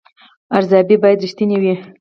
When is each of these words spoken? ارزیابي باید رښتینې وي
ارزیابي 0.57 0.95
باید 1.03 1.23
رښتینې 1.25 1.57
وي 1.61 1.73